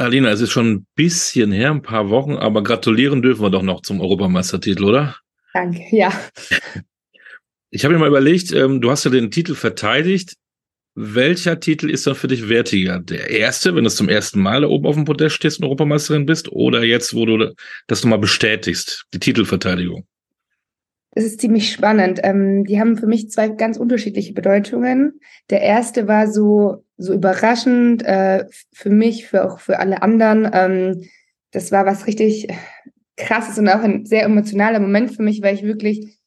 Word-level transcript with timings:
Alina, 0.00 0.30
es 0.30 0.40
ist 0.40 0.50
schon 0.50 0.72
ein 0.72 0.86
bisschen 0.94 1.52
her, 1.52 1.70
ein 1.70 1.82
paar 1.82 2.08
Wochen, 2.08 2.36
aber 2.36 2.62
gratulieren 2.62 3.20
dürfen 3.20 3.42
wir 3.42 3.50
doch 3.50 3.62
noch 3.62 3.82
zum 3.82 4.00
Europameistertitel, 4.00 4.84
oder? 4.84 5.16
Danke, 5.52 5.84
ja. 5.90 6.12
Ich 7.72 7.84
habe 7.84 7.94
mir 7.94 8.00
mal 8.00 8.08
überlegt, 8.08 8.50
ähm, 8.50 8.80
du 8.80 8.90
hast 8.90 9.04
ja 9.04 9.12
den 9.12 9.30
Titel 9.30 9.54
verteidigt. 9.54 10.34
Welcher 10.96 11.60
Titel 11.60 11.88
ist 11.88 12.04
dann 12.04 12.16
für 12.16 12.26
dich 12.26 12.48
wertiger? 12.48 12.98
Der 12.98 13.30
erste, 13.30 13.76
wenn 13.76 13.84
du 13.84 13.90
zum 13.90 14.08
ersten 14.08 14.40
Mal 14.40 14.62
da 14.62 14.66
oben 14.66 14.86
auf 14.86 14.96
dem 14.96 15.04
Podest 15.04 15.36
stehst 15.36 15.60
und 15.60 15.66
Europameisterin 15.66 16.26
bist, 16.26 16.50
oder 16.50 16.82
jetzt, 16.82 17.14
wo 17.14 17.26
du 17.26 17.54
das 17.86 18.02
nochmal 18.02 18.18
bestätigst, 18.18 19.06
die 19.14 19.20
Titelverteidigung? 19.20 20.04
Das 21.12 21.22
ist 21.22 21.40
ziemlich 21.40 21.72
spannend. 21.72 22.18
Ähm, 22.24 22.64
die 22.64 22.80
haben 22.80 22.96
für 22.96 23.06
mich 23.06 23.30
zwei 23.30 23.48
ganz 23.48 23.76
unterschiedliche 23.76 24.32
Bedeutungen. 24.32 25.20
Der 25.48 25.60
erste 25.60 26.08
war 26.08 26.26
so, 26.26 26.84
so 27.00 27.14
überraschend 27.14 28.04
äh, 28.04 28.44
für 28.72 28.90
mich, 28.90 29.26
für 29.26 29.44
auch 29.44 29.58
für 29.58 29.78
alle 29.78 30.02
anderen. 30.02 30.48
Ähm, 30.52 31.04
das 31.50 31.72
war 31.72 31.86
was 31.86 32.06
richtig 32.06 32.48
krasses 33.16 33.58
und 33.58 33.68
auch 33.68 33.82
ein 33.82 34.04
sehr 34.04 34.24
emotionaler 34.24 34.80
Moment 34.80 35.14
für 35.14 35.22
mich, 35.22 35.42
weil 35.42 35.54
ich 35.54 35.62
wirklich 35.62 36.18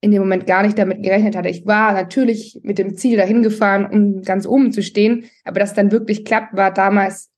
in 0.00 0.10
dem 0.10 0.20
Moment 0.20 0.46
gar 0.46 0.62
nicht 0.62 0.78
damit 0.78 1.02
gerechnet 1.02 1.36
hatte. 1.36 1.48
Ich 1.48 1.66
war 1.66 1.92
natürlich 1.92 2.60
mit 2.62 2.78
dem 2.78 2.96
Ziel 2.96 3.16
dahin 3.16 3.42
gefahren, 3.42 3.86
um 3.86 4.22
ganz 4.22 4.46
oben 4.46 4.72
zu 4.72 4.82
stehen, 4.82 5.24
aber 5.44 5.60
dass 5.60 5.74
dann 5.74 5.92
wirklich 5.92 6.24
klappt, 6.24 6.56
war 6.56 6.72
damals 6.72 7.30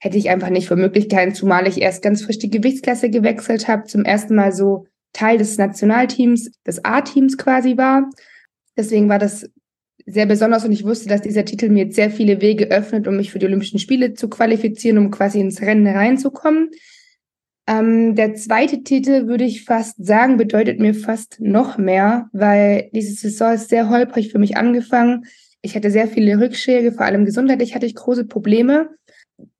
hätte 0.00 0.18
ich 0.18 0.30
einfach 0.30 0.50
nicht 0.50 0.66
für 0.66 0.74
möglich 0.74 1.08
gehalten, 1.08 1.34
zumal 1.34 1.68
ich 1.68 1.80
erst 1.80 2.02
ganz 2.02 2.22
frisch 2.22 2.38
die 2.38 2.50
Gewichtsklasse 2.50 3.08
gewechselt 3.08 3.68
habe, 3.68 3.84
zum 3.84 4.04
ersten 4.04 4.34
Mal 4.34 4.52
so 4.52 4.86
Teil 5.12 5.38
des 5.38 5.58
Nationalteams, 5.58 6.50
des 6.66 6.84
A-Teams 6.84 7.38
quasi 7.38 7.76
war. 7.76 8.10
Deswegen 8.76 9.08
war 9.08 9.20
das 9.20 9.48
sehr 10.06 10.26
besonders 10.26 10.64
und 10.64 10.72
ich 10.72 10.84
wusste, 10.84 11.08
dass 11.08 11.22
dieser 11.22 11.44
Titel 11.44 11.68
mir 11.68 11.84
jetzt 11.84 11.96
sehr 11.96 12.10
viele 12.10 12.40
Wege 12.40 12.70
öffnet, 12.70 13.06
um 13.06 13.16
mich 13.16 13.30
für 13.30 13.38
die 13.38 13.46
Olympischen 13.46 13.78
Spiele 13.78 14.14
zu 14.14 14.28
qualifizieren, 14.28 14.98
um 14.98 15.10
quasi 15.10 15.40
ins 15.40 15.60
Rennen 15.60 15.86
reinzukommen. 15.86 16.70
Ähm, 17.68 18.14
der 18.16 18.34
zweite 18.34 18.82
Titel, 18.82 19.28
würde 19.28 19.44
ich 19.44 19.64
fast 19.64 20.04
sagen, 20.04 20.36
bedeutet 20.36 20.80
mir 20.80 20.94
fast 20.94 21.38
noch 21.40 21.78
mehr, 21.78 22.28
weil 22.32 22.90
diese 22.92 23.14
Saison 23.14 23.54
ist 23.54 23.68
sehr 23.68 23.88
holprig 23.88 24.32
für 24.32 24.38
mich 24.38 24.56
angefangen. 24.56 25.24
Ich 25.60 25.76
hatte 25.76 25.90
sehr 25.90 26.08
viele 26.08 26.40
Rückschläge, 26.40 26.92
vor 26.92 27.06
allem 27.06 27.24
gesundheitlich 27.24 27.74
hatte 27.74 27.86
ich 27.86 27.94
große 27.94 28.24
Probleme. 28.24 28.90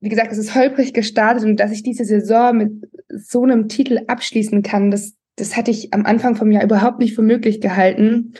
Wie 0.01 0.09
gesagt, 0.09 0.31
es 0.31 0.37
ist 0.37 0.55
holprig 0.55 0.93
gestartet 0.93 1.45
und 1.45 1.57
dass 1.57 1.71
ich 1.71 1.83
diese 1.83 2.03
Saison 2.03 2.57
mit 2.57 2.71
so 3.09 3.43
einem 3.43 3.69
Titel 3.69 4.01
abschließen 4.07 4.63
kann, 4.63 4.91
das 4.91 5.13
das 5.35 5.55
hatte 5.55 5.71
ich 5.71 5.93
am 5.93 6.05
Anfang 6.05 6.35
vom 6.35 6.51
Jahr 6.51 6.63
überhaupt 6.63 6.99
nicht 6.99 7.15
für 7.15 7.21
möglich 7.21 7.59
gehalten. 7.61 8.33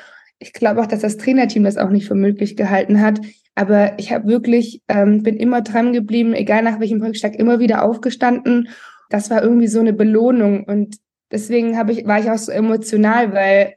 Ich 0.44 0.52
glaube 0.52 0.81
auch, 0.81 0.88
dass 0.88 0.99
das 0.99 1.16
Trainerteam 1.16 1.63
das 1.63 1.77
auch 1.77 1.89
nicht 1.89 2.05
für 2.05 2.16
möglich 2.16 2.58
gehalten 2.58 2.99
hat. 2.99 3.22
Aber 3.55 3.97
ich 3.97 4.11
habe 4.11 4.27
wirklich, 4.27 4.81
ähm, 4.89 5.23
bin 5.23 5.38
immer 5.38 5.61
dran 5.61 5.94
geblieben, 5.94 6.33
egal 6.33 6.63
nach 6.63 6.81
welchem 6.81 7.02
Rückschlag, 7.02 7.35
immer 7.35 7.59
wieder 7.59 7.83
aufgestanden. 7.83 8.67
Das 9.09 9.30
war 9.30 9.41
irgendwie 9.41 9.67
so 9.67 9.80
eine 9.80 9.94
Belohnung. 9.94 10.66
Und 10.66 10.97
deswegen 11.31 11.77
habe 11.77 11.94
ich, 11.94 12.05
war 12.05 12.19
ich 12.19 12.30
auch 12.30 12.38
so 12.38 12.52
emotional, 12.52 13.33
weil 13.33 13.75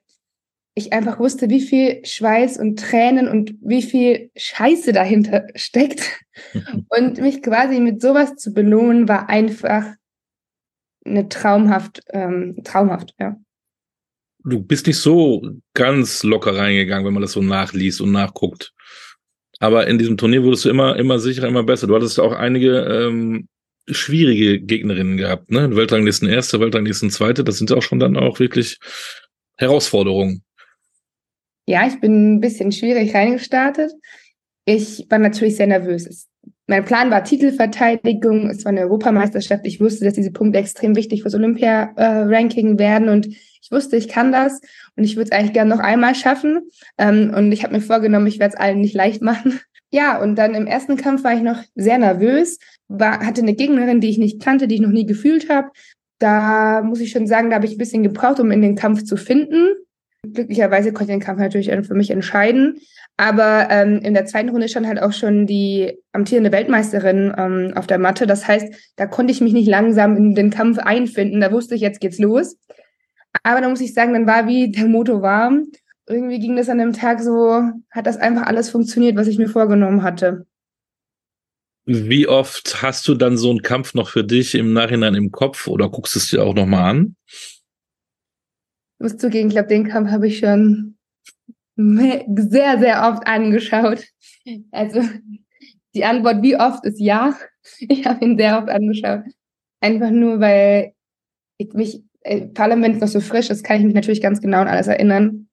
ich 0.74 0.92
einfach 0.92 1.20
wusste, 1.20 1.48
wie 1.50 1.60
viel 1.60 2.04
Schweiß 2.04 2.58
und 2.58 2.80
Tränen 2.80 3.28
und 3.28 3.54
wie 3.60 3.82
viel 3.82 4.30
Scheiße 4.36 4.92
dahinter 4.92 5.46
steckt. 5.54 6.20
Und 6.90 7.18
mich 7.18 7.42
quasi 7.42 7.80
mit 7.80 8.02
sowas 8.02 8.36
zu 8.36 8.52
belohnen, 8.52 9.08
war 9.08 9.30
einfach 9.30 9.86
eine 11.06 11.30
traumhaft, 11.30 12.02
ähm, 12.12 12.58
traumhaft, 12.62 13.14
ja. 13.18 13.36
Du 14.48 14.60
bist 14.60 14.86
nicht 14.86 14.98
so 14.98 15.42
ganz 15.74 16.22
locker 16.22 16.56
reingegangen, 16.56 17.04
wenn 17.04 17.14
man 17.14 17.22
das 17.22 17.32
so 17.32 17.42
nachliest 17.42 18.00
und 18.00 18.12
nachguckt. 18.12 18.72
Aber 19.58 19.86
in 19.86 19.98
diesem 19.98 20.16
Turnier 20.16 20.42
wurdest 20.42 20.64
du 20.64 20.70
immer, 20.70 20.96
immer 20.96 21.18
sicherer, 21.18 21.48
immer 21.48 21.64
besser. 21.64 21.86
Du 21.86 21.94
hattest 21.94 22.20
auch 22.20 22.32
einige 22.32 22.78
ähm, 22.82 23.48
schwierige 23.88 24.60
Gegnerinnen 24.60 25.16
gehabt, 25.16 25.50
ne? 25.50 25.74
Weltranglisten 25.74 26.28
erste, 26.28 26.60
Weltranglisten 26.60 27.10
zweite, 27.10 27.44
das 27.44 27.58
sind 27.58 27.72
auch 27.72 27.82
schon 27.82 27.98
dann 27.98 28.16
auch 28.16 28.38
wirklich 28.38 28.78
Herausforderungen. 29.56 30.42
Ja, 31.66 31.86
ich 31.86 32.00
bin 32.00 32.34
ein 32.34 32.40
bisschen 32.40 32.70
schwierig 32.70 33.14
reingestartet. 33.14 33.92
Ich 34.64 35.06
war 35.08 35.18
natürlich 35.18 35.56
sehr 35.56 35.66
nervös 35.66 36.28
mein 36.66 36.84
Plan 36.84 37.10
war 37.10 37.22
Titelverteidigung, 37.22 38.50
es 38.50 38.64
war 38.64 38.72
eine 38.72 38.82
Europameisterschaft. 38.82 39.66
Ich 39.66 39.80
wusste, 39.80 40.04
dass 40.04 40.14
diese 40.14 40.32
Punkte 40.32 40.58
extrem 40.58 40.96
wichtig 40.96 41.22
fürs 41.22 41.34
Olympia-Ranking 41.34 42.74
äh, 42.74 42.78
werden 42.78 43.08
und 43.08 43.28
ich 43.66 43.72
wusste, 43.72 43.96
ich 43.96 44.06
kann 44.06 44.30
das 44.30 44.60
und 44.94 45.02
ich 45.02 45.16
würde 45.16 45.30
es 45.30 45.32
eigentlich 45.32 45.52
gerne 45.52 45.74
noch 45.74 45.80
einmal 45.80 46.14
schaffen. 46.14 46.70
Ähm, 46.98 47.32
und 47.36 47.50
ich 47.50 47.64
habe 47.64 47.74
mir 47.74 47.80
vorgenommen, 47.80 48.28
ich 48.28 48.38
werde 48.38 48.54
es 48.54 48.60
allen 48.60 48.80
nicht 48.80 48.94
leicht 48.94 49.22
machen. 49.22 49.60
Ja, 49.92 50.20
und 50.20 50.34
dann 50.34 50.56
im 50.56 50.66
ersten 50.66 50.96
Kampf 50.96 51.22
war 51.22 51.32
ich 51.32 51.42
noch 51.42 51.62
sehr 51.76 51.96
nervös, 51.96 52.58
war, 52.88 53.24
hatte 53.24 53.40
eine 53.40 53.54
Gegnerin, 53.54 54.00
die 54.00 54.10
ich 54.10 54.18
nicht 54.18 54.42
kannte, 54.42 54.66
die 54.66 54.74
ich 54.74 54.80
noch 54.80 54.90
nie 54.90 55.06
gefühlt 55.06 55.48
habe. 55.48 55.70
Da 56.18 56.82
muss 56.82 56.98
ich 56.98 57.12
schon 57.12 57.28
sagen, 57.28 57.50
da 57.50 57.56
habe 57.56 57.66
ich 57.66 57.76
ein 57.76 57.78
bisschen 57.78 58.02
gebraucht, 58.02 58.40
um 58.40 58.50
in 58.50 58.62
den 58.62 58.74
Kampf 58.74 59.04
zu 59.04 59.16
finden. 59.16 59.68
Glücklicherweise 60.34 60.92
konnte 60.92 61.12
ich 61.12 61.18
den 61.18 61.24
Kampf 61.24 61.38
natürlich 61.38 61.70
für 61.86 61.94
mich 61.94 62.10
entscheiden. 62.10 62.80
Aber 63.16 63.68
ähm, 63.70 64.00
in 64.02 64.12
der 64.12 64.26
zweiten 64.26 64.48
Runde 64.48 64.68
stand 64.68 64.88
halt 64.88 65.00
auch 65.00 65.12
schon 65.12 65.46
die 65.46 65.96
amtierende 66.12 66.50
Weltmeisterin 66.50 67.32
ähm, 67.38 67.72
auf 67.76 67.86
der 67.86 67.98
Matte. 67.98 68.26
Das 68.26 68.48
heißt, 68.48 68.74
da 68.96 69.06
konnte 69.06 69.30
ich 69.30 69.40
mich 69.40 69.52
nicht 69.52 69.68
langsam 69.68 70.16
in 70.16 70.34
den 70.34 70.50
Kampf 70.50 70.78
einfinden. 70.78 71.40
Da 71.40 71.52
wusste 71.52 71.76
ich, 71.76 71.80
jetzt 71.80 72.00
geht's 72.00 72.18
los. 72.18 72.56
Aber 73.46 73.60
da 73.60 73.68
muss 73.68 73.80
ich 73.80 73.94
sagen, 73.94 74.12
dann 74.12 74.26
war 74.26 74.48
wie 74.48 74.72
der 74.72 74.86
Motor 74.86 75.22
warm. 75.22 75.70
Irgendwie 76.08 76.40
ging 76.40 76.56
das 76.56 76.68
an 76.68 76.78
dem 76.78 76.92
Tag 76.92 77.20
so, 77.20 77.62
hat 77.92 78.06
das 78.06 78.16
einfach 78.16 78.42
alles 78.42 78.70
funktioniert, 78.70 79.16
was 79.16 79.28
ich 79.28 79.38
mir 79.38 79.48
vorgenommen 79.48 80.02
hatte. 80.02 80.48
Wie 81.84 82.26
oft 82.26 82.82
hast 82.82 83.06
du 83.06 83.14
dann 83.14 83.36
so 83.36 83.50
einen 83.50 83.62
Kampf 83.62 83.94
noch 83.94 84.08
für 84.08 84.24
dich 84.24 84.56
im 84.56 84.72
Nachhinein 84.72 85.14
im 85.14 85.30
Kopf 85.30 85.68
oder 85.68 85.88
guckst 85.88 86.16
du 86.16 86.18
es 86.18 86.28
dir 86.28 86.42
auch 86.42 86.54
nochmal 86.54 86.90
an? 86.90 87.16
Ich 88.98 89.02
muss 89.02 89.16
zugeben, 89.16 89.46
ich 89.46 89.54
glaube, 89.54 89.68
den 89.68 89.86
Kampf 89.86 90.10
habe 90.10 90.26
ich 90.26 90.38
schon 90.38 90.96
sehr, 91.76 92.78
sehr 92.80 93.08
oft 93.08 93.28
angeschaut. 93.28 94.04
Also 94.72 95.02
die 95.94 96.04
Antwort, 96.04 96.42
wie 96.42 96.56
oft, 96.56 96.84
ist 96.84 96.98
ja. 96.98 97.36
Ich 97.78 98.06
habe 98.06 98.24
ihn 98.24 98.36
sehr 98.36 98.58
oft 98.58 98.68
angeschaut. 98.68 99.22
Einfach 99.80 100.10
nur, 100.10 100.40
weil 100.40 100.94
ich 101.58 101.72
mich, 101.74 102.02
äh, 102.26 102.88
noch 102.88 103.08
so 103.08 103.20
frisch 103.20 103.50
ist, 103.50 103.64
kann 103.64 103.78
ich 103.78 103.84
mich 103.84 103.94
natürlich 103.94 104.22
ganz 104.22 104.40
genau 104.40 104.58
an 104.58 104.68
alles 104.68 104.86
erinnern. 104.86 105.48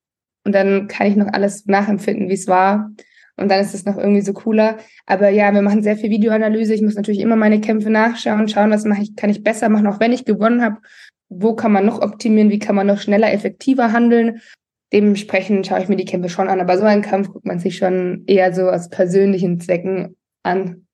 Und 0.45 0.53
dann 0.53 0.88
kann 0.88 1.07
ich 1.07 1.16
noch 1.16 1.31
alles 1.31 1.66
nachempfinden, 1.66 2.29
wie 2.29 2.34
es 2.34 2.47
war. 2.47 2.91
Und 3.38 3.50
dann 3.50 3.61
ist 3.61 3.73
es 3.73 3.85
noch 3.85 3.97
irgendwie 3.97 4.22
so 4.22 4.34
cooler. 4.34 4.78
Aber 5.06 5.29
ja, 5.29 5.53
wir 5.53 5.62
machen 5.62 5.81
sehr 5.81 5.97
viel 5.97 6.09
Videoanalyse. 6.09 6.73
Ich 6.73 6.81
muss 6.81 6.95
natürlich 6.95 7.22
immer 7.22 7.35
meine 7.35 7.62
Kämpfe 7.62 7.89
nachschauen, 7.89 8.47
schauen, 8.47 8.72
was 8.72 8.85
mache 8.85 9.01
ich, 9.01 9.16
kann 9.16 9.29
ich 9.29 9.44
besser 9.44 9.69
machen, 9.69 9.88
auch 9.88 10.00
wenn 10.00 10.12
ich 10.12 10.25
gewonnen 10.25 10.62
habe. 10.62 10.78
Wo 11.29 11.56
kann 11.56 11.72
man 11.72 11.85
noch 11.85 12.01
optimieren? 12.01 12.51
Wie 12.51 12.59
kann 12.59 12.75
man 12.75 12.88
noch 12.88 13.00
schneller, 13.00 13.33
effektiver 13.33 13.91
handeln? 13.91 14.41
dementsprechend 14.94 15.66
schaue 15.66 15.81
ich 15.81 15.89
mir 15.89 15.95
die 15.95 16.06
Kämpfe 16.06 16.29
schon 16.29 16.47
an, 16.47 16.62
aber 16.62 16.78
so 16.78 16.85
einen 16.85 17.01
Kampf 17.01 17.29
guckt 17.29 17.45
man 17.45 17.59
sich 17.59 17.78
schon 17.78 18.23
eher 18.28 18.53
so 18.53 18.69
aus 18.69 18.89
persönlichen 18.89 19.59
Zwecken 19.59 20.16
an. 20.44 20.85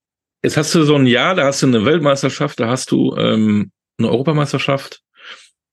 Jetzt 0.41 0.56
hast 0.56 0.73
du 0.73 0.84
so 0.84 0.95
ein 0.95 1.06
Jahr, 1.06 1.35
da 1.35 1.45
hast 1.45 1.62
du 1.62 1.68
eine 1.68 1.85
Weltmeisterschaft, 1.85 2.59
da 2.62 2.69
hast 2.69 2.91
du 2.91 3.13
ähm, 3.18 3.72
eine 4.00 4.09
Europameisterschaft 4.09 5.01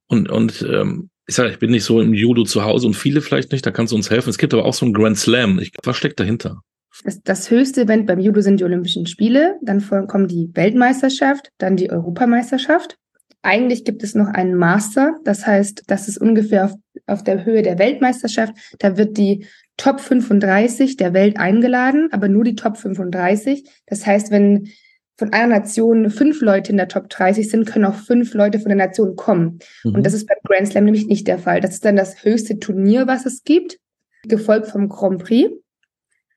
und, 0.08 0.30
und 0.30 0.66
ähm, 0.70 1.10
ich 1.26 1.34
sage, 1.34 1.50
ich 1.50 1.58
bin 1.58 1.70
nicht 1.70 1.84
so 1.84 2.00
im 2.00 2.14
Judo 2.14 2.44
zu 2.44 2.64
Hause 2.64 2.86
und 2.86 2.94
viele 2.94 3.20
vielleicht 3.20 3.52
nicht, 3.52 3.66
da 3.66 3.70
kannst 3.70 3.92
du 3.92 3.96
uns 3.96 4.10
helfen. 4.10 4.30
Es 4.30 4.38
gibt 4.38 4.54
aber 4.54 4.64
auch 4.64 4.74
so 4.74 4.86
ein 4.86 4.92
Grand 4.92 5.18
Slam. 5.18 5.58
Ich, 5.58 5.72
was 5.82 5.96
steckt 5.96 6.20
dahinter? 6.20 6.60
Das, 7.04 7.20
das 7.22 7.50
höchste 7.50 7.82
Event 7.82 8.06
beim 8.06 8.20
Judo 8.20 8.40
sind 8.40 8.60
die 8.60 8.64
Olympischen 8.64 9.06
Spiele, 9.06 9.56
dann 9.62 9.86
kommt 10.06 10.30
die 10.30 10.50
Weltmeisterschaft, 10.54 11.50
dann 11.58 11.76
die 11.76 11.90
Europameisterschaft. 11.90 12.96
Eigentlich 13.42 13.84
gibt 13.84 14.02
es 14.02 14.14
noch 14.14 14.28
einen 14.28 14.54
Master, 14.54 15.14
das 15.24 15.46
heißt, 15.46 15.84
das 15.88 16.08
ist 16.08 16.18
ungefähr 16.18 16.64
auf, 16.64 16.74
auf 17.06 17.22
der 17.22 17.44
Höhe 17.44 17.62
der 17.62 17.78
Weltmeisterschaft. 17.78 18.54
Da 18.78 18.96
wird 18.96 19.18
die 19.18 19.46
Top 19.76 20.00
35 20.00 20.96
der 20.96 21.12
Welt 21.12 21.36
eingeladen, 21.36 22.08
aber 22.12 22.28
nur 22.28 22.44
die 22.44 22.54
Top 22.54 22.76
35. 22.78 23.68
Das 23.86 24.06
heißt, 24.06 24.30
wenn 24.30 24.68
von 25.18 25.32
einer 25.32 25.58
Nation 25.58 26.10
fünf 26.10 26.40
Leute 26.40 26.70
in 26.70 26.76
der 26.76 26.88
Top 26.88 27.08
30 27.08 27.48
sind, 27.48 27.66
können 27.66 27.86
auch 27.86 27.94
fünf 27.94 28.34
Leute 28.34 28.58
von 28.58 28.68
der 28.68 28.76
Nation 28.76 29.16
kommen. 29.16 29.58
Mhm. 29.84 29.94
Und 29.94 30.06
das 30.06 30.14
ist 30.14 30.26
beim 30.26 30.38
Grand 30.44 30.68
Slam 30.68 30.84
nämlich 30.84 31.06
nicht 31.06 31.26
der 31.26 31.38
Fall. 31.38 31.60
Das 31.60 31.74
ist 31.74 31.84
dann 31.84 31.96
das 31.96 32.24
höchste 32.24 32.58
Turnier, 32.58 33.06
was 33.06 33.26
es 33.26 33.42
gibt, 33.44 33.78
gefolgt 34.24 34.66
vom 34.68 34.88
Grand 34.88 35.22
Prix. 35.22 35.50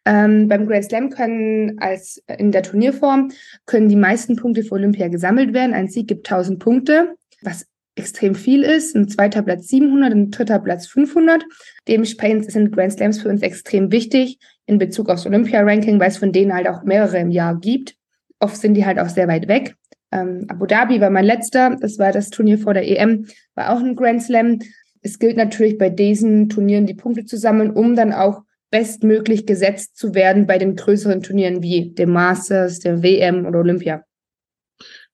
Ähm, 0.05 0.47
beim 0.47 0.65
Grand 0.65 0.85
Slam 0.85 1.09
können 1.09 1.77
als 1.79 2.23
in 2.37 2.51
der 2.51 2.63
Turnierform 2.63 3.31
können 3.65 3.89
die 3.89 3.97
meisten 3.97 4.37
Punkte 4.37 4.63
für 4.63 4.75
Olympia 4.75 5.09
gesammelt 5.09 5.53
werden. 5.53 5.73
Ein 5.73 5.89
Sieg 5.89 6.07
gibt 6.07 6.31
1000 6.31 6.59
Punkte, 6.59 7.15
was 7.41 7.65
extrem 7.95 8.33
viel 8.33 8.63
ist. 8.63 8.95
Ein 8.95 9.09
zweiter 9.09 9.41
Platz 9.41 9.67
700, 9.67 10.13
ein 10.13 10.31
dritter 10.31 10.59
Platz 10.59 10.87
500. 10.87 11.43
Dementsprechend 11.87 12.49
sind 12.49 12.71
Grand 12.71 12.93
Slams 12.93 13.21
für 13.21 13.29
uns 13.29 13.41
extrem 13.41 13.91
wichtig 13.91 14.39
in 14.65 14.77
Bezug 14.77 15.09
aufs 15.09 15.25
Olympia-Ranking, 15.25 15.99
weil 15.99 16.09
es 16.09 16.17
von 16.17 16.31
denen 16.31 16.53
halt 16.53 16.67
auch 16.67 16.83
mehrere 16.83 17.19
im 17.19 17.29
Jahr 17.29 17.59
gibt. 17.59 17.98
Oft 18.39 18.57
sind 18.57 18.73
die 18.73 18.85
halt 18.85 18.99
auch 18.99 19.09
sehr 19.09 19.27
weit 19.27 19.47
weg. 19.47 19.75
Ähm, 20.11 20.45
Abu 20.47 20.65
Dhabi 20.65 21.01
war 21.01 21.09
mein 21.09 21.25
letzter. 21.25 21.75
Das 21.79 21.99
war 21.99 22.11
das 22.11 22.29
Turnier 22.29 22.57
vor 22.57 22.73
der 22.73 22.87
EM, 22.87 23.27
war 23.55 23.73
auch 23.73 23.79
ein 23.79 23.95
Grand 23.95 24.23
Slam. 24.23 24.59
Es 25.01 25.19
gilt 25.19 25.37
natürlich 25.37 25.77
bei 25.77 25.89
diesen 25.89 26.49
Turnieren 26.49 26.85
die 26.85 26.93
Punkte 26.93 27.25
zu 27.25 27.37
sammeln, 27.37 27.71
um 27.71 27.95
dann 27.95 28.11
auch 28.11 28.41
bestmöglich 28.71 29.45
gesetzt 29.45 29.97
zu 29.97 30.13
werden 30.13 30.45
bei 30.45 30.57
den 30.57 30.75
größeren 30.75 31.21
Turnieren 31.21 31.63
wie 31.63 31.91
dem 31.91 32.11
Masters, 32.11 32.79
der 32.79 33.01
WM 33.01 33.45
oder 33.45 33.59
Olympia. 33.59 34.03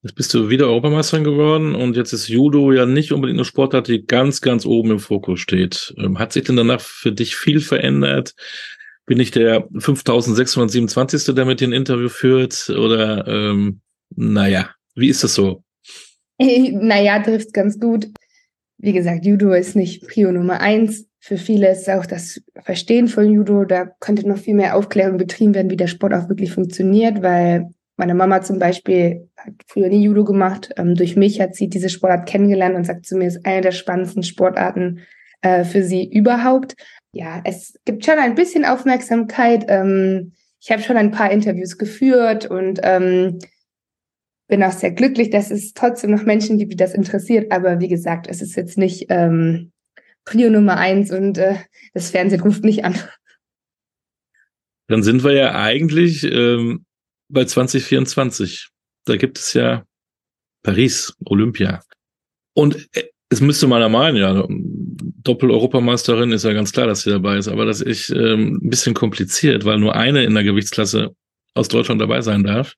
Jetzt 0.02 0.16
bist 0.16 0.34
du 0.36 0.50
wieder 0.50 0.68
Europameisterin 0.68 1.24
geworden 1.24 1.74
und 1.74 1.96
jetzt 1.96 2.14
ist 2.14 2.28
Judo 2.28 2.72
ja 2.72 2.86
nicht 2.86 3.12
unbedingt 3.12 3.40
eine 3.40 3.46
Sportart, 3.46 3.88
die 3.88 4.06
ganz, 4.06 4.40
ganz 4.42 4.66
oben 4.66 4.92
im 4.92 5.00
Fokus 5.00 5.40
steht. 5.40 5.96
Ähm, 5.98 6.20
hat 6.20 6.32
sich 6.32 6.44
denn 6.44 6.56
danach 6.56 6.80
für 6.80 7.12
dich 7.12 7.36
viel 7.36 7.60
verändert? 7.60 8.36
Bin 9.06 9.20
ich 9.20 9.32
der 9.32 9.68
5627. 9.78 11.36
der 11.36 11.46
mit 11.46 11.62
ein 11.62 11.74
Interview 11.74 12.10
führt? 12.10 12.70
Oder, 12.70 13.28
ähm, 13.28 13.82
naja, 14.16 14.70
wie 14.96 15.10
ist 15.10 15.24
das 15.24 15.36
so? 15.36 15.64
naja, 16.40 17.20
trifft 17.20 17.54
ganz 17.54 17.80
gut. 17.80 18.08
Wie 18.78 18.94
gesagt, 18.94 19.26
Judo 19.26 19.54
ist 19.54 19.76
nicht 19.76 20.08
Prio 20.08 20.32
Nummer 20.32 20.60
eins. 20.60 21.08
Für 21.20 21.38
viele 21.38 21.72
ist 21.72 21.90
auch 21.90 22.06
das 22.06 22.42
Verstehen 22.64 23.08
von 23.08 23.32
Judo. 23.32 23.66
Da 23.66 23.86
könnte 24.00 24.28
noch 24.28 24.38
viel 24.38 24.54
mehr 24.54 24.76
Aufklärung 24.76 25.18
betrieben 25.18 25.56
werden, 25.56 25.72
wie 25.72 25.78
der 25.78 25.88
Sport 25.88 26.14
auch 26.14 26.30
wirklich 26.30 26.52
funktioniert, 26.52 27.22
weil 27.22 27.70
meine 27.98 28.14
Mama 28.14 28.42
zum 28.42 28.60
Beispiel 28.60 29.30
hat 29.38 29.54
früher 29.68 29.88
nie 29.88 30.04
Judo 30.04 30.26
gemacht. 30.26 30.72
Ähm, 30.78 30.96
durch 30.96 31.16
mich 31.16 31.40
hat 31.40 31.56
sie 31.56 31.70
diese 31.70 31.90
Sportart 31.90 32.28
kennengelernt 32.28 32.76
und 32.76 32.86
sagt 32.86 33.06
zu 33.06 33.16
mir, 33.16 33.28
ist 33.28 33.46
eine 33.46 33.62
der 33.62 33.72
spannendsten 33.72 34.24
Sportarten 34.24 35.02
äh, 35.42 35.64
für 35.64 35.84
sie 35.84 36.04
überhaupt. 36.12 36.76
Ja, 37.16 37.40
es 37.46 37.80
gibt 37.86 38.04
schon 38.04 38.20
ein 38.20 38.36
bisschen 38.36 38.66
Aufmerksamkeit. 38.66 39.64
Ähm, 39.70 40.34
ich 40.60 40.70
habe 40.70 40.82
schon 40.82 40.98
ein 40.98 41.12
paar 41.12 41.32
Interviews 41.32 41.78
geführt 41.78 42.46
und 42.46 42.82
ähm, 42.84 43.40
bin 44.50 44.62
auch 44.62 44.74
sehr 44.74 44.92
glücklich, 44.92 45.30
dass 45.30 45.50
es 45.50 45.72
trotzdem 45.72 46.12
noch 46.12 46.24
Menschen 46.24 46.58
gibt, 46.58 46.74
die 46.74 46.76
das 46.76 46.94
interessiert. 46.94 47.54
Aber 47.54 47.80
wie 47.80 47.88
gesagt, 47.88 48.28
es 48.28 48.42
ist 48.42 48.58
jetzt 48.58 48.78
nicht 48.78 49.06
ähm, 49.08 49.72
Prio 50.26 50.50
Nummer 50.50 50.76
eins 50.76 51.10
und 51.10 51.38
äh, 51.38 51.56
das 51.94 52.10
Fernsehen 52.12 52.42
ruft 52.42 52.66
nicht 52.66 52.84
an. 52.84 53.00
Dann 54.90 55.02
sind 55.02 55.24
wir 55.24 55.32
ja 55.32 55.56
eigentlich 55.56 56.26
ähm, 56.26 56.86
bei 57.30 57.46
2024. 57.46 58.72
Da 59.06 59.16
gibt 59.16 59.38
es 59.38 59.54
ja 59.54 59.86
Paris, 60.64 61.14
Olympia. 61.24 61.82
Und 62.54 62.90
äh, 62.92 63.06
es 63.30 63.40
müsste 63.40 63.68
meiner 63.68 63.90
Meinung 63.90 64.20
ja, 64.20 64.46
Doppel-Europameisterin 65.26 66.32
ist 66.32 66.46
ja 66.46 66.54
ganz 66.54 66.72
klar, 66.72 66.88
dass 66.88 67.02
sie 67.02 67.10
dabei 67.10 67.38
ist, 67.38 67.48
aber 67.48 67.66
das 67.66 67.82
ist 67.82 68.10
ähm, 68.12 68.60
ein 68.64 68.70
bisschen 68.70 68.94
kompliziert, 68.94 69.66
weil 69.66 69.80
nur 69.80 69.96
eine 69.96 70.24
in 70.24 70.34
der 70.34 70.44
Gewichtsklasse 70.44 71.16
aus 71.54 71.68
Deutschland 71.68 72.00
dabei 72.00 72.22
sein 72.22 72.44
darf. 72.44 72.76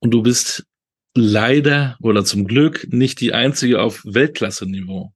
Und 0.00 0.12
du 0.12 0.22
bist 0.22 0.66
leider 1.14 1.96
oder 2.00 2.24
zum 2.24 2.46
Glück 2.46 2.86
nicht 2.90 3.20
die 3.20 3.34
einzige 3.34 3.80
auf 3.82 4.02
Weltklasse-Niveau. 4.04 5.12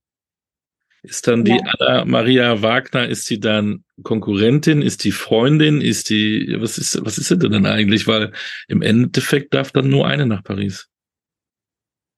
Ist 1.03 1.27
dann 1.27 1.45
die 1.45 1.61
Anna 1.63 2.05
Maria 2.07 2.63
Wagner, 2.63 3.09
ist 3.09 3.27
sie 3.27 3.39
dann 3.39 3.85
Konkurrentin, 4.03 4.81
ist 4.81 5.05
die 5.05 5.13
Freundin, 5.13 5.81
ist 5.81 6.09
die, 6.09 6.57
was 6.59 6.79
ist, 6.79 7.05
was 7.05 7.19
ist 7.19 7.29
sie 7.29 7.39
denn 7.39 7.67
eigentlich? 7.67 8.07
Weil 8.07 8.33
im 8.69 8.81
Endeffekt 8.81 9.53
darf 9.53 9.71
dann 9.71 9.91
nur 9.91 10.07
eine 10.07 10.27
nach 10.27 10.43
Paris. 10.43 10.89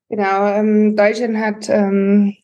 Genau, 0.09 0.47
ähm, 0.47 0.94
Deutschland 0.94 1.37
hat 1.37 1.69
ähm, 1.69 2.37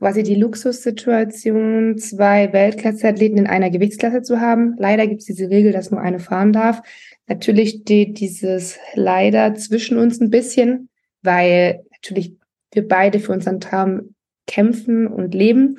quasi 0.00 0.22
die 0.22 0.34
Luxussituation, 0.34 1.98
zwei 1.98 2.52
Weltklasse-Athleten 2.54 3.36
in 3.36 3.46
einer 3.46 3.68
Gewichtsklasse 3.68 4.22
zu 4.22 4.40
haben. 4.40 4.74
Leider 4.78 5.06
gibt 5.06 5.20
es 5.20 5.26
diese 5.26 5.50
Regel, 5.50 5.72
dass 5.72 5.90
nur 5.90 6.00
eine 6.00 6.18
fahren 6.18 6.54
darf. 6.54 6.80
Natürlich 7.28 7.80
steht 7.82 8.18
dieses 8.18 8.78
leider 8.94 9.54
zwischen 9.54 9.98
uns 9.98 10.18
ein 10.18 10.30
bisschen, 10.30 10.88
weil 11.22 11.84
natürlich 11.92 12.34
wir 12.72 12.88
beide 12.88 13.20
für 13.20 13.32
unseren 13.32 13.60
Traum 13.60 14.14
kämpfen 14.46 15.06
und 15.06 15.34
leben. 15.34 15.78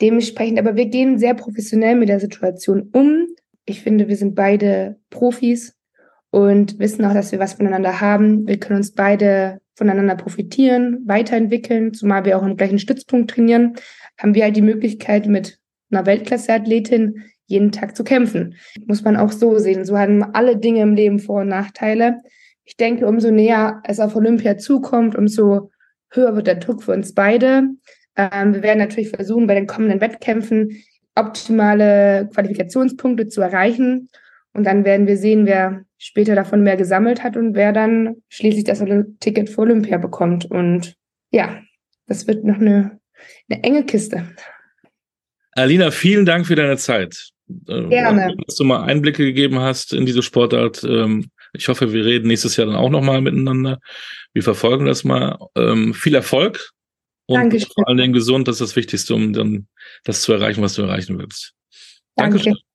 Dementsprechend, 0.00 0.60
aber 0.60 0.76
wir 0.76 0.86
gehen 0.86 1.18
sehr 1.18 1.34
professionell 1.34 1.96
mit 1.96 2.08
der 2.08 2.20
Situation 2.20 2.88
um. 2.92 3.26
Ich 3.64 3.82
finde, 3.82 4.06
wir 4.06 4.16
sind 4.16 4.36
beide 4.36 5.00
Profis 5.10 5.75
und 6.36 6.78
wissen 6.78 7.02
auch, 7.06 7.14
dass 7.14 7.32
wir 7.32 7.38
was 7.38 7.54
voneinander 7.54 8.02
haben. 8.02 8.46
Wir 8.46 8.60
können 8.60 8.80
uns 8.80 8.92
beide 8.92 9.62
voneinander 9.74 10.16
profitieren, 10.16 11.00
weiterentwickeln, 11.06 11.94
zumal 11.94 12.26
wir 12.26 12.36
auch 12.36 12.42
im 12.42 12.58
gleichen 12.58 12.78
Stützpunkt 12.78 13.30
trainieren, 13.30 13.72
haben 14.18 14.34
wir 14.34 14.44
halt 14.44 14.54
die 14.54 14.60
Möglichkeit, 14.60 15.26
mit 15.28 15.58
einer 15.90 16.04
Weltklasse-Athletin 16.04 17.22
jeden 17.46 17.72
Tag 17.72 17.96
zu 17.96 18.04
kämpfen. 18.04 18.56
Muss 18.84 19.02
man 19.02 19.16
auch 19.16 19.32
so 19.32 19.58
sehen. 19.58 19.86
So 19.86 19.96
haben 19.96 20.22
alle 20.34 20.58
Dinge 20.58 20.82
im 20.82 20.92
Leben 20.92 21.20
Vor- 21.20 21.40
und 21.40 21.48
Nachteile. 21.48 22.20
Ich 22.64 22.76
denke, 22.76 23.06
umso 23.06 23.30
näher 23.30 23.80
es 23.84 23.98
auf 23.98 24.14
Olympia 24.14 24.58
zukommt, 24.58 25.16
umso 25.16 25.70
höher 26.10 26.36
wird 26.36 26.48
der 26.48 26.56
Druck 26.56 26.82
für 26.82 26.92
uns 26.92 27.14
beide. 27.14 27.62
Ähm, 28.14 28.52
wir 28.52 28.62
werden 28.62 28.80
natürlich 28.80 29.08
versuchen, 29.08 29.46
bei 29.46 29.54
den 29.54 29.66
kommenden 29.66 30.02
Wettkämpfen 30.02 30.82
optimale 31.14 32.28
Qualifikationspunkte 32.34 33.26
zu 33.26 33.40
erreichen. 33.40 34.10
Und 34.56 34.64
dann 34.64 34.86
werden 34.86 35.06
wir 35.06 35.18
sehen, 35.18 35.44
wer 35.44 35.84
später 35.98 36.34
davon 36.34 36.62
mehr 36.62 36.76
gesammelt 36.76 37.22
hat 37.22 37.36
und 37.36 37.54
wer 37.54 37.72
dann 37.72 38.16
schließlich 38.30 38.64
das 38.64 38.82
Ticket 39.20 39.50
für 39.50 39.60
Olympia 39.60 39.98
bekommt. 39.98 40.46
Und 40.46 40.94
ja, 41.30 41.60
das 42.06 42.26
wird 42.26 42.42
noch 42.44 42.58
eine, 42.58 42.98
eine 43.50 43.62
enge 43.62 43.84
Kiste. 43.84 44.26
Alina, 45.52 45.90
vielen 45.90 46.24
Dank 46.24 46.46
für 46.46 46.54
deine 46.54 46.78
Zeit. 46.78 47.30
Äh, 47.68 47.88
Gerne. 47.88 48.34
Dass 48.46 48.56
du 48.56 48.64
mal 48.64 48.84
Einblicke 48.84 49.24
gegeben 49.24 49.58
hast 49.58 49.92
in 49.92 50.06
diese 50.06 50.22
Sportart. 50.22 50.82
Ähm, 50.84 51.30
ich 51.52 51.68
hoffe, 51.68 51.92
wir 51.92 52.06
reden 52.06 52.28
nächstes 52.28 52.56
Jahr 52.56 52.66
dann 52.66 52.76
auch 52.76 52.90
nochmal 52.90 53.20
miteinander. 53.20 53.78
Wir 54.32 54.42
verfolgen 54.42 54.86
das 54.86 55.04
mal. 55.04 55.38
Ähm, 55.54 55.92
viel 55.92 56.14
Erfolg 56.14 56.70
und 57.26 57.36
Dankeschön. 57.36 57.68
vor 57.74 57.88
allen 57.88 57.98
Dingen 57.98 58.12
gesund, 58.14 58.48
das 58.48 58.56
ist 58.56 58.70
das 58.70 58.76
Wichtigste, 58.76 59.14
um 59.14 59.34
dann 59.34 59.68
das 60.04 60.22
zu 60.22 60.32
erreichen, 60.32 60.62
was 60.62 60.74
du 60.74 60.82
erreichen 60.82 61.18
willst. 61.18 61.52
Danke. 62.14 62.38
Dankeschön. 62.38 62.65